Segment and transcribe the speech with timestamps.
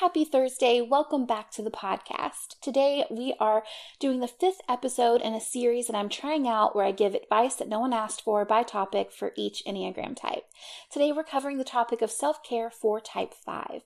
[0.00, 0.80] Happy Thursday.
[0.80, 2.54] Welcome back to the podcast.
[2.62, 3.64] Today we are
[3.98, 7.56] doing the fifth episode in a series that I'm trying out where I give advice
[7.56, 10.44] that no one asked for by topic for each Enneagram type.
[10.88, 13.82] Today we're covering the topic of self care for type 5.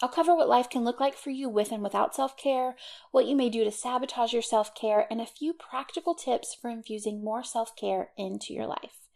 [0.00, 2.76] I'll cover what life can look like for you with and without self care,
[3.10, 6.70] what you may do to sabotage your self care, and a few practical tips for
[6.70, 9.08] infusing more self care into your life.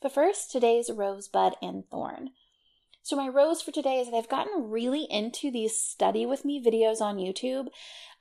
[0.00, 2.30] But first, today's rosebud and thorn.
[3.10, 6.62] So, my rose for today is that I've gotten really into these study with me
[6.62, 7.66] videos on YouTube.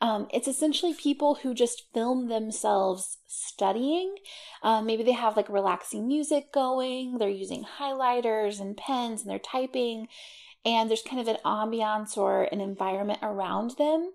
[0.01, 4.15] Um, it's essentially people who just film themselves studying.
[4.63, 9.37] Um, maybe they have like relaxing music going, they're using highlighters and pens and they're
[9.37, 10.07] typing,
[10.65, 14.13] and there's kind of an ambiance or an environment around them.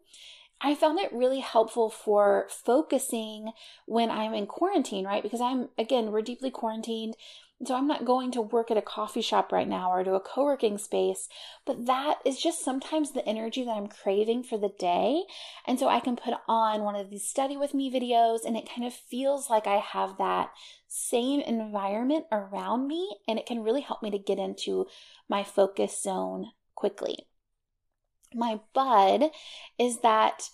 [0.61, 3.53] I found it really helpful for focusing
[3.87, 5.23] when I'm in quarantine, right?
[5.23, 7.17] Because I'm, again, we're deeply quarantined.
[7.65, 10.21] So I'm not going to work at a coffee shop right now or to a
[10.21, 11.29] co working space,
[11.65, 15.23] but that is just sometimes the energy that I'm craving for the day.
[15.67, 18.69] And so I can put on one of these study with me videos and it
[18.69, 20.51] kind of feels like I have that
[20.89, 24.87] same environment around me and it can really help me to get into
[25.29, 27.29] my focus zone quickly.
[28.35, 29.31] My bud
[29.79, 30.51] is that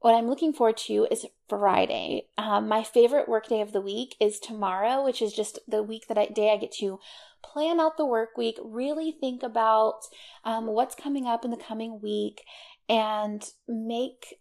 [0.00, 2.26] what I'm looking forward to is Friday.
[2.36, 6.06] Um, my favorite work day of the week is tomorrow, which is just the week
[6.08, 7.00] that I, day I get to
[7.42, 10.00] plan out the work week, really think about
[10.44, 12.42] um, what's coming up in the coming week,
[12.88, 14.38] and make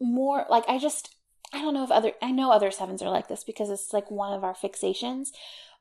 [0.00, 1.16] more like I just
[1.52, 4.10] I don't know if other I know other sevens are like this because it's like
[4.10, 5.28] one of our fixations,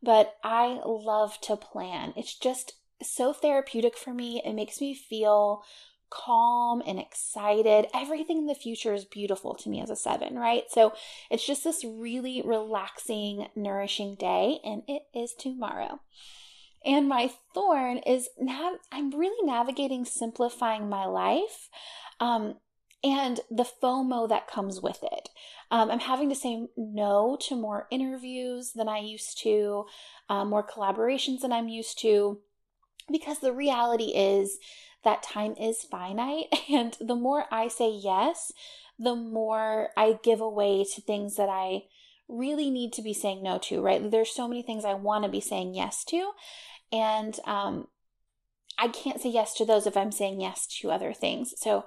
[0.01, 2.13] but I love to plan.
[2.15, 4.41] It's just so therapeutic for me.
[4.45, 5.63] It makes me feel
[6.09, 7.87] calm and excited.
[7.93, 10.63] Everything in the future is beautiful to me as a seven, right?
[10.69, 10.93] So
[11.29, 15.99] it's just this really relaxing, nourishing day, and it is tomorrow.
[16.85, 21.69] And my thorn is now I'm really navigating simplifying my life.
[22.19, 22.55] Um,
[23.03, 25.29] and the FOMO that comes with it.
[25.71, 29.85] Um, I'm having to say no to more interviews than I used to,
[30.27, 32.39] um, more collaborations than I'm used to,
[33.11, 34.57] because the reality is
[35.03, 36.47] that time is finite.
[36.69, 38.51] And the more I say yes,
[38.97, 41.83] the more I give away to things that I
[42.27, 44.11] really need to be saying no to, right?
[44.11, 46.31] There's so many things I want to be saying yes to.
[46.91, 47.87] And um,
[48.77, 51.53] I can't say yes to those if I'm saying yes to other things.
[51.57, 51.85] So,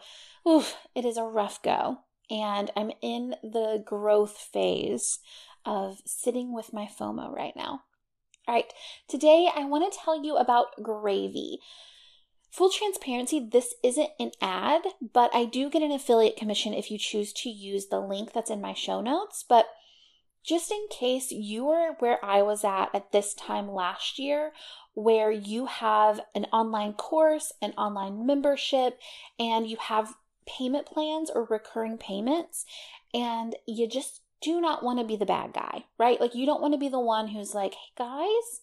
[0.49, 1.99] oof, it is a rough go.
[2.31, 5.19] And I'm in the growth phase
[5.65, 7.83] of sitting with my FOMO right now.
[8.49, 8.73] All right,
[9.07, 11.61] today I want to tell you about gravy.
[12.51, 14.83] Full transparency, this isn't an ad,
[15.13, 18.51] but I do get an affiliate commission if you choose to use the link that's
[18.51, 19.45] in my show notes.
[19.49, 19.67] But
[20.45, 24.53] just in case you are where I was at at this time last year,
[24.95, 28.99] where you have an online course, an online membership,
[29.39, 30.15] and you have
[30.47, 32.67] payment plans or recurring payments,
[33.15, 36.21] and you just do not want to be the bad guy, right?
[36.21, 38.61] Like, you don't want to be the one who's like, hey guys,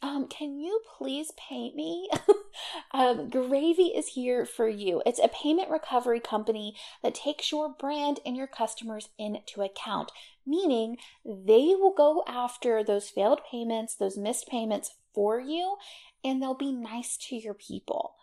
[0.00, 2.08] um, can you please pay me?
[2.92, 5.02] um, Gravy is here for you.
[5.04, 10.12] It's a payment recovery company that takes your brand and your customers into account,
[10.46, 15.76] meaning they will go after those failed payments, those missed payments for you,
[16.22, 18.14] and they'll be nice to your people.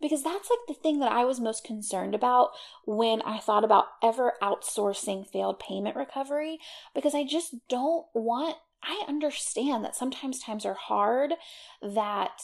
[0.00, 2.50] Because that's like the thing that I was most concerned about
[2.86, 6.58] when I thought about ever outsourcing failed payment recovery,
[6.94, 11.34] because I just don't want I understand that sometimes times are hard,
[11.82, 12.40] that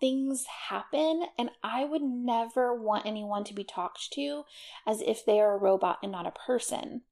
[0.00, 4.44] things happen, and I would never want anyone to be talked to
[4.86, 7.02] as if they are a robot and not a person.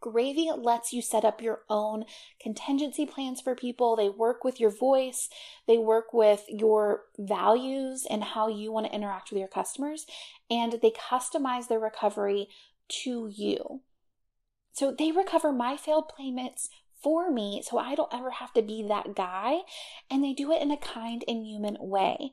[0.00, 2.04] Gravy lets you set up your own
[2.40, 3.96] contingency plans for people.
[3.96, 5.28] They work with your voice,
[5.66, 10.06] they work with your values and how you want to interact with your customers,
[10.50, 12.48] and they customize their recovery
[12.88, 13.82] to you.
[14.72, 16.70] So they recover my failed payments
[17.02, 19.58] for me so I don't ever have to be that guy.
[20.10, 22.32] And they do it in a kind and human way.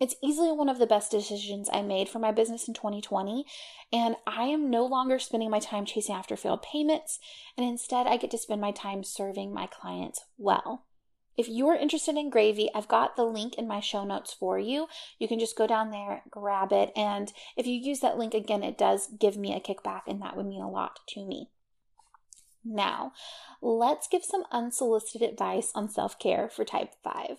[0.00, 3.44] It's easily one of the best decisions I made for my business in 2020.
[3.92, 7.18] And I am no longer spending my time chasing after failed payments.
[7.56, 10.84] And instead, I get to spend my time serving my clients well.
[11.38, 14.88] if you're interested in gravy, I've got the link in my show notes for you.
[15.20, 18.64] You can just go down there, grab it, and if you use that link again,
[18.64, 21.48] it does give me a kickback, and that would mean a lot to me.
[22.64, 23.12] Now,
[23.62, 27.38] let's give some unsolicited advice on self care for type 5.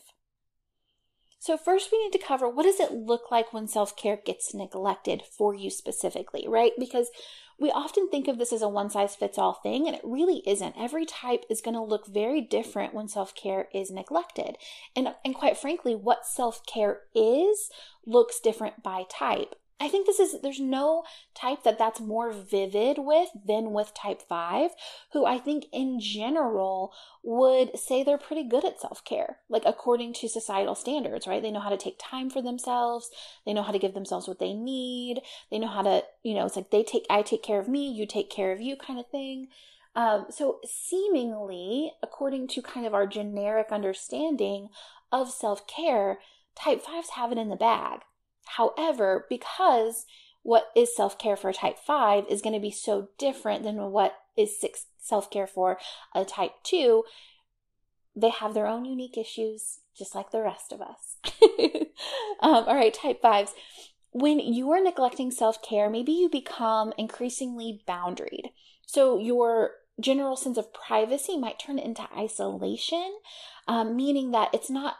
[1.41, 4.53] So, first, we need to cover what does it look like when self care gets
[4.53, 6.73] neglected for you specifically, right?
[6.77, 7.09] Because
[7.57, 10.43] we often think of this as a one size fits all thing, and it really
[10.45, 10.75] isn't.
[10.77, 14.57] Every type is going to look very different when self care is neglected.
[14.97, 17.69] And, and quite frankly, what self care is
[18.05, 19.55] looks different by type.
[19.81, 21.03] I think this is, there's no
[21.33, 24.71] type that that's more vivid with than with type 5,
[25.13, 26.93] who I think in general
[27.23, 31.41] would say they're pretty good at self care, like according to societal standards, right?
[31.41, 33.09] They know how to take time for themselves.
[33.45, 35.21] They know how to give themselves what they need.
[35.49, 37.89] They know how to, you know, it's like they take, I take care of me,
[37.89, 39.47] you take care of you kind of thing.
[39.95, 44.69] Um, so, seemingly, according to kind of our generic understanding
[45.11, 46.19] of self care,
[46.55, 48.01] type 5s have it in the bag.
[48.57, 50.05] However, because
[50.43, 53.91] what is self care for a type 5 is going to be so different than
[53.91, 54.63] what is
[54.99, 55.77] self care for
[56.15, 57.03] a type 2,
[58.15, 61.17] they have their own unique issues, just like the rest of us.
[62.41, 63.51] um, all right, type 5s.
[64.11, 68.51] When you are neglecting self care, maybe you become increasingly boundaried.
[68.85, 73.19] So your general sense of privacy might turn into isolation,
[73.67, 74.95] um, meaning that it's not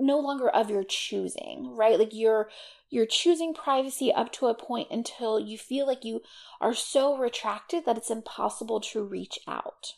[0.00, 1.98] no longer of your choosing, right?
[1.98, 2.48] Like you're
[2.88, 6.22] you're choosing privacy up to a point until you feel like you
[6.60, 9.94] are so retracted that it's impossible to reach out.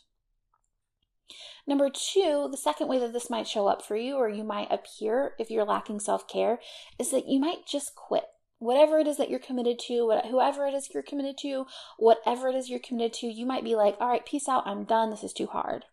[1.65, 4.71] Number two, the second way that this might show up for you, or you might
[4.71, 6.59] appear if you're lacking self care,
[6.99, 8.25] is that you might just quit.
[8.59, 11.65] Whatever it is that you're committed to, whoever it is you're committed to,
[11.97, 14.83] whatever it is you're committed to, you might be like, all right, peace out, I'm
[14.83, 15.85] done, this is too hard.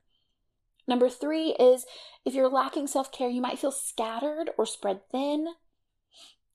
[0.86, 1.86] Number three is
[2.24, 5.46] if you're lacking self care, you might feel scattered or spread thin.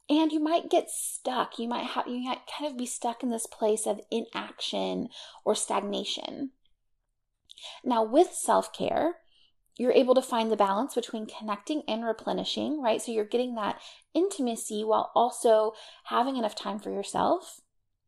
[0.07, 1.57] And you might get stuck.
[1.57, 5.09] You might have you might kind of be stuck in this place of inaction
[5.43, 6.51] or stagnation.
[7.83, 9.15] Now, with self-care,
[9.77, 13.01] you're able to find the balance between connecting and replenishing, right?
[13.01, 13.81] So you're getting that
[14.13, 15.73] intimacy while also
[16.05, 17.61] having enough time for yourself.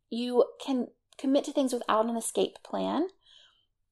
[0.09, 0.87] You can
[1.17, 3.07] commit to things without an escape plan.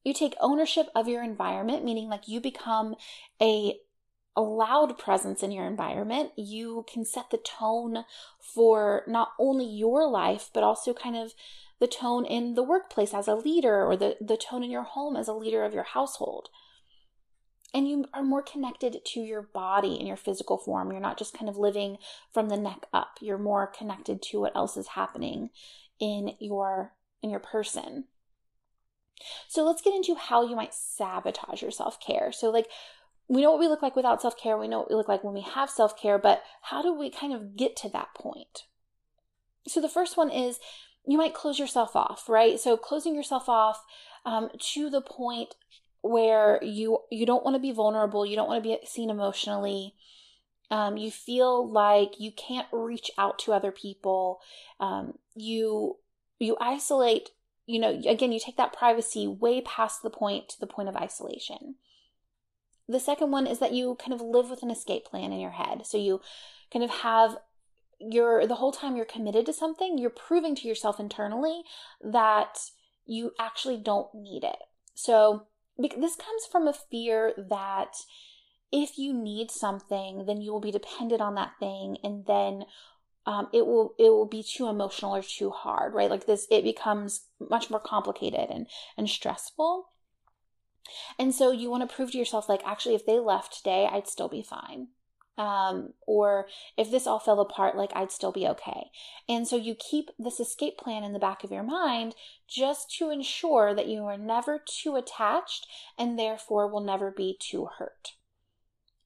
[0.06, 2.96] You take ownership of your environment, meaning like you become
[3.42, 3.80] a
[4.38, 6.32] a loud presence in your environment.
[6.36, 8.04] You can set the tone
[8.40, 11.34] for not only your life, but also kind of
[11.80, 15.16] the tone in the workplace as a leader or the, the tone in your home
[15.16, 16.50] as a leader of your household.
[17.74, 20.92] And you are more connected to your body and your physical form.
[20.92, 21.98] You're not just kind of living
[22.34, 23.18] from the neck up.
[23.22, 25.50] You're more connected to what else is happening
[26.00, 28.06] in your in your person.
[29.48, 32.32] So let's get into how you might sabotage your self care.
[32.32, 32.68] So, like,
[33.28, 35.24] we know what we look like without self care, we know what we look like
[35.24, 38.64] when we have self care, but how do we kind of get to that point?
[39.68, 40.60] So, the first one is
[41.08, 42.60] you might close yourself off, right?
[42.60, 43.84] So, closing yourself off
[44.26, 45.56] um, to the point
[46.02, 49.94] where you you don't want to be vulnerable, you don't want to be seen emotionally.
[50.72, 54.40] Um, you feel like you can't reach out to other people.
[54.80, 55.98] Um, you
[56.40, 57.30] you isolate
[57.66, 60.96] you know, again, you take that privacy way past the point to the point of
[60.96, 61.76] isolation.
[62.88, 65.52] The second one is that you kind of live with an escape plan in your
[65.52, 65.86] head.
[65.86, 66.22] So you
[66.72, 67.38] kind of have
[68.00, 71.64] your the whole time you're committed to something, you're proving to yourself internally
[72.04, 72.60] that
[73.06, 74.58] you actually don't need it.
[74.94, 77.96] So this comes from a fear that
[78.72, 82.66] if you need something, then you will be dependent on that thing and then
[83.26, 86.10] um, it will it will be too emotional or too hard right?
[86.10, 88.68] Like this it becomes much more complicated and
[88.98, 89.90] and stressful.
[91.18, 94.08] And so you want to prove to yourself like actually if they left today i'd
[94.08, 94.90] still be fine.
[95.38, 98.92] Um, or if this all fell apart like i'd still be okay.
[99.28, 102.16] And so you keep this escape plan in the back of your mind
[102.48, 105.68] just to ensure that you are never too attached
[105.98, 108.12] and therefore will never be too hurt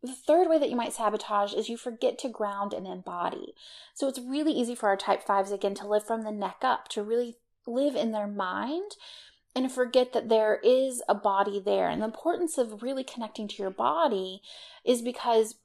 [0.01, 3.53] the third way that you might sabotage is you forget to ground and embody.
[3.93, 6.87] So it's really easy for our type fives again to live from the neck up,
[6.89, 7.35] to really
[7.67, 8.93] live in their mind
[9.55, 11.89] and forget that there is a body there.
[11.89, 14.41] And the importance of really connecting to your body
[14.85, 15.55] is because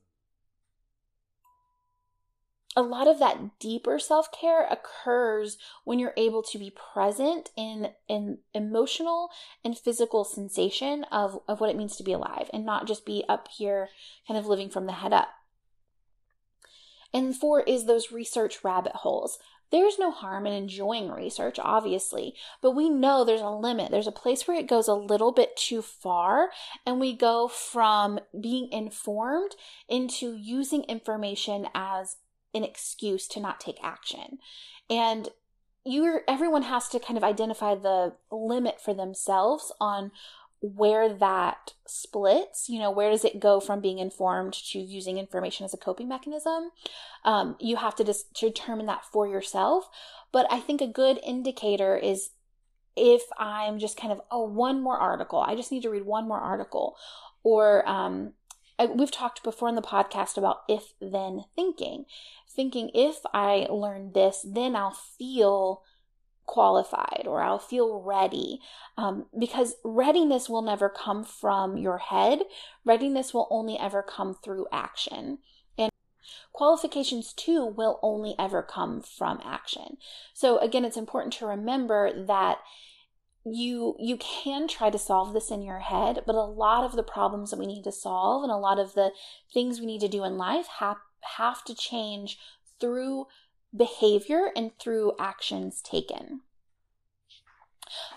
[2.77, 8.39] a lot of that deeper self-care occurs when you're able to be present in an
[8.53, 9.31] emotional
[9.65, 13.25] and physical sensation of of what it means to be alive and not just be
[13.29, 13.89] up here
[14.27, 15.29] kind of living from the head up
[17.13, 19.39] and four is those research rabbit holes
[19.71, 23.91] there's no harm in enjoying research, obviously, but we know there's a limit.
[23.91, 26.51] There's a place where it goes a little bit too far,
[26.87, 29.57] and we go from being informed
[29.89, 32.19] into using information as
[32.55, 34.39] an excuse to not take action.
[34.89, 35.29] And
[35.85, 40.13] you're everyone has to kind of identify the limit for themselves on
[40.61, 42.69] where that splits.
[42.69, 46.09] You know where does it go from being informed to using information as a coping
[46.09, 46.71] mechanism?
[47.25, 49.89] Um, you have to just determine that for yourself.
[50.33, 52.31] But i think a good indicator is
[52.97, 56.27] if i'm just kind of oh one more article i just need to read one
[56.27, 56.97] more article.
[57.45, 58.33] Or um,
[58.95, 62.05] we've talked before in the podcast about if then thinking
[62.49, 65.83] thinking if i learn this then i'll feel
[66.47, 68.61] qualified or I'll feel ready.
[68.97, 72.41] Um, because readiness will never come from your head,
[72.85, 75.39] readiness will only ever come through action.
[75.77, 75.91] And
[76.53, 79.97] qualifications too will only ever come from action.
[80.33, 82.59] So again, it's important to remember that
[83.45, 87.03] you you can try to solve this in your head but a lot of the
[87.03, 89.11] problems that we need to solve and a lot of the
[89.53, 90.97] things we need to do in life have
[91.37, 92.39] have to change
[92.81, 93.27] through
[93.77, 96.41] behavior and through actions taken.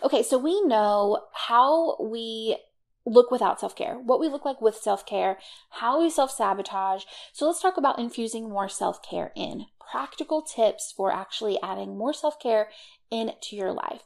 [0.04, 2.58] Okay, so we know how we
[3.06, 5.38] look without self care, what we look like with self care,
[5.70, 7.04] how we self sabotage.
[7.34, 9.66] So let's talk about infusing more self care in.
[9.92, 12.70] Practical tips for actually adding more self care
[13.10, 14.04] into your life.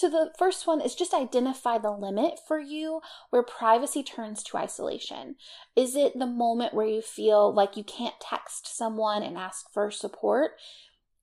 [0.00, 4.56] So, the first one is just identify the limit for you where privacy turns to
[4.56, 5.34] isolation.
[5.76, 9.90] Is it the moment where you feel like you can't text someone and ask for
[9.90, 10.52] support?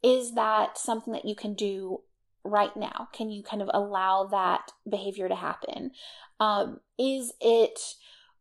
[0.04, 2.02] Is that something that you can do
[2.44, 3.08] right now?
[3.14, 5.90] Can you kind of allow that behavior to happen?
[6.40, 7.80] Um, is it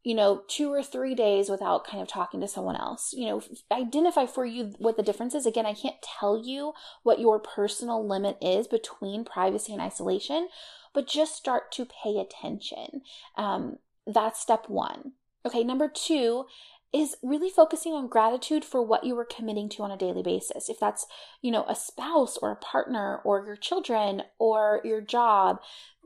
[0.06, 3.12] you know, two or three days without kind of talking to someone else.
[3.12, 5.46] You know, identify for you what the difference is.
[5.46, 10.46] Again, I can't tell you what your personal limit is between privacy and isolation,
[10.94, 13.02] but just start to pay attention.
[13.36, 15.14] Um, that's step one.
[15.44, 16.44] Okay, number two
[16.92, 20.68] is really focusing on gratitude for what you are committing to on a daily basis.
[20.68, 21.04] If that's,
[21.42, 25.58] you know, a spouse or a partner or your children or your job,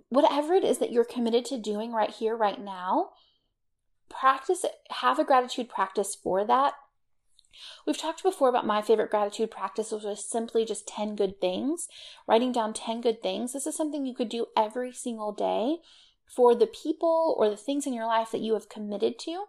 [0.08, 3.10] whatever it is that you're committed to doing right here, right now,
[4.10, 6.74] practice, have a gratitude practice for that.
[7.86, 11.88] We've talked before about my favorite gratitude practice, which was simply just 10 good things,
[12.26, 13.52] writing down 10 good things.
[13.52, 15.78] This is something you could do every single day
[16.26, 19.46] for the people or the things in your life that you have committed to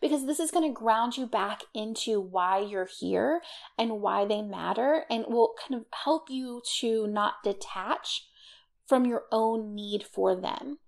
[0.00, 3.40] because this is going to ground you back into why you're here
[3.78, 8.28] and why they matter and will kind of help you to not detach
[8.86, 10.78] from your own need for them.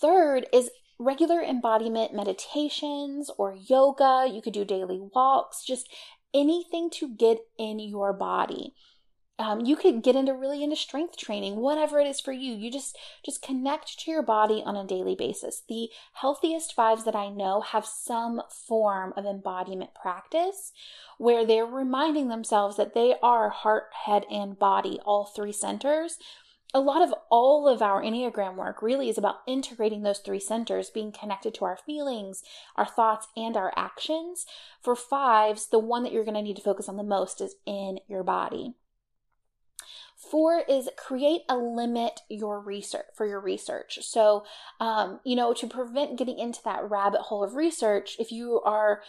[0.00, 4.28] Third is regular embodiment meditations or yoga.
[4.30, 5.88] You could do daily walks, just
[6.34, 8.74] anything to get in your body.
[9.40, 12.72] Um, you could get into really into strength training whatever it is for you you
[12.72, 17.28] just just connect to your body on a daily basis the healthiest fives that i
[17.28, 20.72] know have some form of embodiment practice
[21.18, 26.18] where they're reminding themselves that they are heart head and body all three centers
[26.74, 30.90] a lot of all of our Enneagram work really is about integrating those three centers,
[30.90, 32.42] being connected to our feelings,
[32.76, 34.44] our thoughts, and our actions.
[34.82, 37.56] For fives, the one that you're going to need to focus on the most is
[37.64, 38.74] in your body.
[40.30, 44.00] Four is create a limit your research for your research.
[44.02, 44.44] So,
[44.80, 49.00] um, you know, to prevent getting into that rabbit hole of research, if you are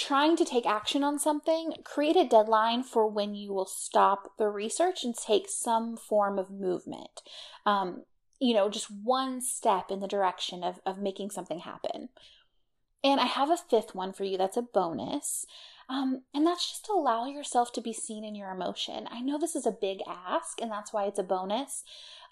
[0.00, 4.48] trying to take action on something, create a deadline for when you will stop the
[4.48, 7.22] research and take some form of movement.
[7.66, 8.04] Um,
[8.40, 12.08] you know, just one step in the direction of, of making something happen.
[13.04, 15.46] And I have a fifth one for you that's a bonus.
[15.90, 19.08] Um, and that's just to allow yourself to be seen in your emotion.
[19.10, 21.82] I know this is a big ask, and that's why it's a bonus.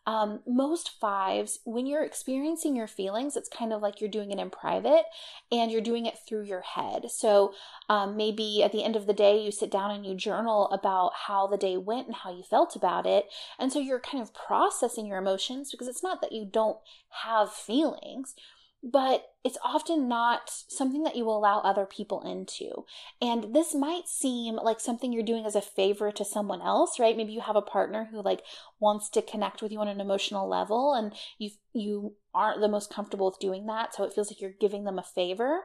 [0.06, 4.38] Um, most fives, when you're experiencing your feelings, it's kind of like you're doing it
[4.38, 5.04] in private
[5.52, 7.10] and you're doing it through your head.
[7.10, 7.52] So
[7.88, 11.12] um, maybe at the end of the day, you sit down and you journal about
[11.26, 13.26] how the day went and how you felt about it.
[13.58, 16.78] And so you're kind of processing your emotions because it's not that you don't
[17.24, 18.34] have feelings
[18.82, 22.84] but it's often not something that you will allow other people into.
[23.20, 27.16] And this might seem like something you're doing as a favor to someone else, right?
[27.16, 28.42] Maybe you have a partner who like
[28.78, 32.92] wants to connect with you on an emotional level and you you aren't the most
[32.92, 35.64] comfortable with doing that, so it feels like you're giving them a favor.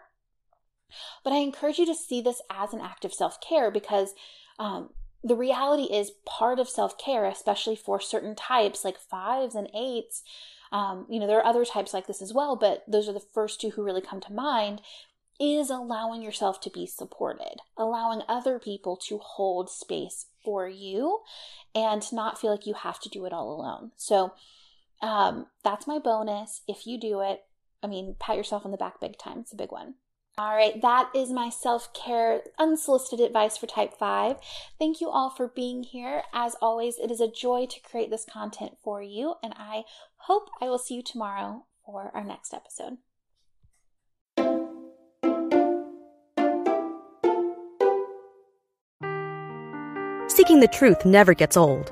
[1.24, 4.14] But I encourage you to see this as an act of self-care because
[4.60, 4.90] um,
[5.24, 10.24] the reality is part of self-care, especially for certain types like fives and eights,
[10.72, 13.20] um, you know, there are other types like this as well, but those are the
[13.20, 14.82] first two who really come to mind,
[15.40, 21.20] is allowing yourself to be supported, allowing other people to hold space for you
[21.74, 23.92] and not feel like you have to do it all alone.
[23.98, 24.34] So
[25.02, 26.62] um, that's my bonus.
[26.68, 27.42] If you do it,
[27.82, 29.40] I mean, pat yourself on the back big time.
[29.40, 29.96] It's a big one.
[30.36, 34.38] All right, that is my self care unsolicited advice for type 5.
[34.80, 36.24] Thank you all for being here.
[36.34, 39.84] As always, it is a joy to create this content for you, and I
[40.16, 42.98] hope I will see you tomorrow for our next episode.
[50.30, 51.92] Seeking the truth never gets old.